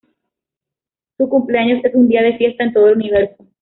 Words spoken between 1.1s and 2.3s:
Su cumpleaños es un día